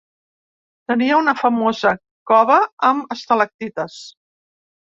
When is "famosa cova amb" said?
1.41-3.15